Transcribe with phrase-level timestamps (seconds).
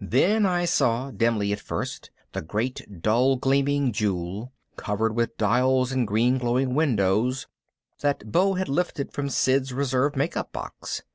[0.00, 6.08] Then I saw, dimly at first, the great dull gleaming jewel, covered with dials and
[6.08, 7.46] green glowing windows,
[8.00, 11.02] that Beau had lifted from Sid's reserve makeup box.